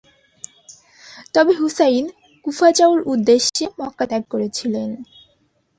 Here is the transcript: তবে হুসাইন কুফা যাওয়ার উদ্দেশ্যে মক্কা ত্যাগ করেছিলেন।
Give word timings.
তবে 1.35 1.53
হুসাইন 1.59 2.05
কুফা 2.45 2.67
যাওয়ার 2.71 3.01
উদ্দেশ্যে 3.05 3.63
মক্কা 3.79 4.05
ত্যাগ 4.09 4.23
করেছিলেন। 4.29 4.89